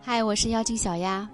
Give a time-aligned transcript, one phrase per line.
[0.00, 1.28] 嗨，我是妖精小丫。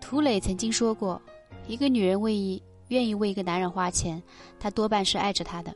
[0.00, 1.20] 涂磊曾经说过，
[1.66, 4.22] 一个女人为一愿意为一个男人花钱，
[4.58, 5.72] 她多半是爱着他的；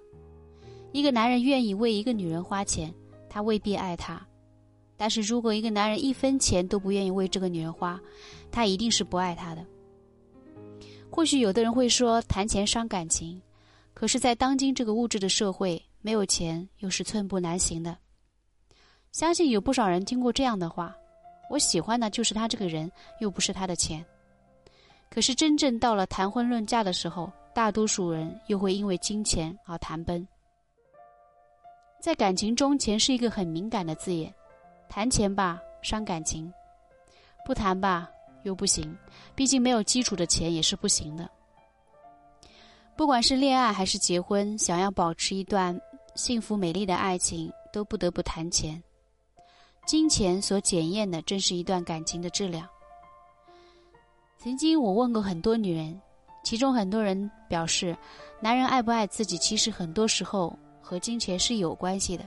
[0.93, 2.93] 一个男人愿意为一个女人花钱，
[3.29, 4.21] 他未必爱她。
[4.97, 8.01] 但是如果一个男人一分钱都不愿意为这个女人花，
[8.51, 9.65] 他一定是不爱她的。
[11.11, 13.41] 或许有的人会说谈钱伤感情，
[13.95, 17.97] 可是，在当今这个物质的社会，没有钱又是寸步难行的。
[19.13, 20.97] 相信有不少人听过这样的话。
[21.51, 24.03] 我喜欢的就是他这个人，又不是他的钱。
[25.11, 30.27] 可是真正到了谈婚论嫁的时候，大多数人又会因为金钱而谈崩。
[32.01, 34.33] 在感情中，钱是一个很敏感的字眼，
[34.89, 36.51] 谈钱吧伤感情，
[37.45, 38.09] 不谈吧
[38.45, 38.97] 又不行，
[39.35, 41.29] 毕竟没有基础的钱也是不行的。
[42.97, 45.79] 不管是恋爱还是结婚，想要保持一段
[46.15, 48.83] 幸福美丽的爱情，都不得不谈钱。
[49.85, 52.67] 金钱所检验的，正是一段感情的质量。
[54.39, 56.01] 曾经我问过很多女人，
[56.45, 57.97] 其中很多人表示，
[58.41, 62.25] 男人爱不爱自己，其实很多时候和金钱是有关系的。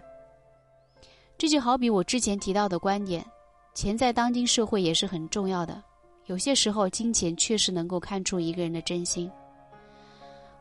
[1.37, 3.25] 这就好比我之前提到的观点，
[3.73, 5.81] 钱在当今社会也是很重要的。
[6.25, 9.31] 有些时候，金钱确实能够看出一个人的真心。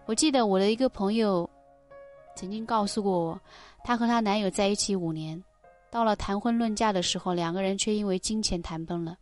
[0.07, 1.49] 我记得我的一个朋友，
[2.37, 3.41] 曾经告诉过我，
[3.83, 5.43] 她和她男友在一起五年。
[5.95, 9.17] 到了谈婚论嫁的时候，两个人却因为金钱谈崩了。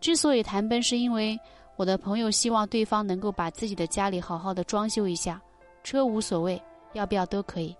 [0.00, 1.36] 之所以谈崩，是因为
[1.74, 5.42] 我的朋友希望对方能够把自己的家里好好的装修一下，
[5.82, 7.74] 车无所谓，要不要都可以。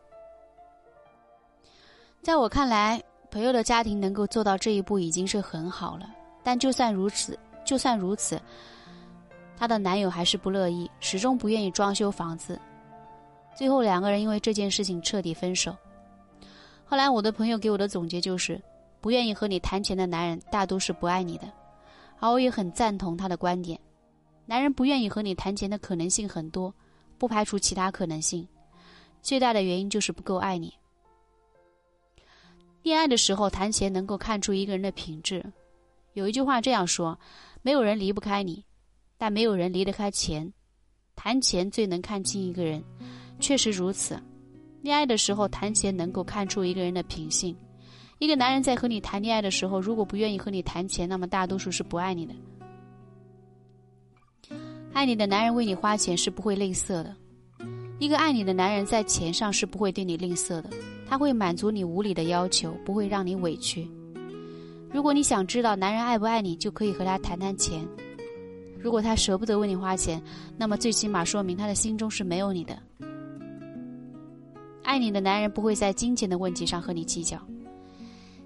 [2.23, 6.13] 在我看来，朋友的家庭能够做到这一步已经是很好了。
[6.43, 8.43] 但就算如此，就算如此，
[9.57, 12.61] 她的男友还是不乐意，始终不愿意装修房子。
[13.55, 15.73] 最后，两个人因为这件事情彻底分手。
[16.93, 18.61] 后来，我的朋友给我的总结就是：
[19.01, 21.51] 不愿意和你谈钱的男人，大都是不爱你的。
[22.21, 23.81] 而我也很赞同他的观点。
[24.45, 26.75] 男人不愿意和你谈钱的可能性很多，
[27.17, 28.47] 不排除其他可能性。
[29.23, 30.71] 最大的原因就是不够爱你。
[32.83, 35.43] 恋爱的时候谈钱，能够看出一个人的品质。
[36.13, 37.19] 有一句话这样说：
[37.63, 38.63] 没有人离不开你，
[39.17, 40.53] 但没有人离得开钱。
[41.17, 42.85] 谈钱最能看清一个人，
[43.41, 44.23] 确实如此。
[44.83, 47.57] 恋爱的时候谈钱能够看出一个人的品性。
[48.19, 52.35] 一个男人在和你谈恋爱的时候，如果不愿意和你谈钱，那么大多数是不爱你的。
[54.93, 57.15] 爱你的男人为你花钱是不会吝啬的。
[58.01, 60.71] 一个爱你的男人在钱上是不会对你吝啬的，
[61.09, 63.89] 他会满足你无理的要求，不会让你委屈。
[64.93, 67.87] 如果你想知道男人爱不爱你，就可以和他谈谈钱。
[68.79, 70.21] 如果他舍不得为你花钱，
[70.57, 72.77] 那么最起码说明他的心中是没有你的。
[74.83, 77.39] 爱你的男人不会在金钱的问题上和你计较。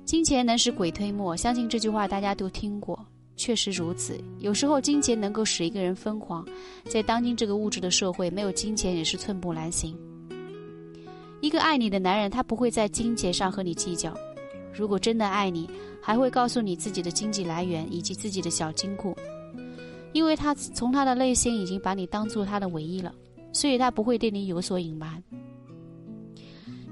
[0.05, 2.99] 金钱能使鬼推磨，相信这句话大家都听过，
[3.37, 4.17] 确实如此。
[4.39, 6.47] 有时候金钱能够使一个人疯狂，
[6.85, 9.99] 在当今这个物质的社会，没有金钱也是寸步难行。
[11.41, 14.17] 一个爱你的男人，他不会在金钱上和你计较。
[14.73, 15.69] 如果真的爱你，
[16.01, 19.17] 还会告诉你自己的经济来源以及自己的小金库，
[20.13, 23.13] 因为他从他的内心已经把你当做他的唯一了，
[23.53, 25.23] 所以他不会对你有所隐瞒。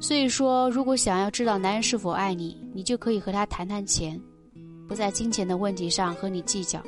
[0.05, 4.21] 所以说，如果想要知道男人是否爱你，你就可以和他谈谈钱，
[4.87, 6.79] 不在金钱的问题上和你计较。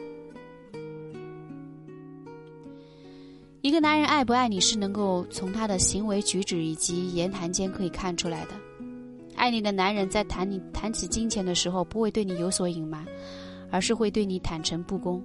[3.63, 8.51] 一个男人爱不爱你是能够从他的行为举止以及言谈间可以看出来的。
[9.35, 13.03] 爱你的男人在谈你谈起金钱的时候，不会对你有所隐瞒，
[13.71, 15.25] 而是会对你坦诚不公。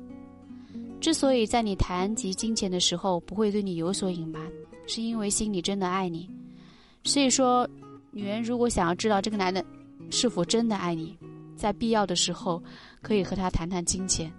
[1.02, 4.42] 之所以在你谈及金钱的时候不会对你有所隐瞒，
[4.88, 6.30] 是因为心里真的爱你。
[7.04, 7.70] 所以说。
[8.14, 9.64] 女人如果想要知道这个男的
[10.10, 11.18] 是否真的爱你，
[11.56, 12.62] 在必要的时候
[13.02, 14.30] 可以和他谈谈金钱，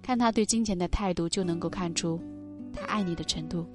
[0.00, 2.18] 看他对金钱的态度，就能够看出
[2.72, 3.66] 他爱你的程度。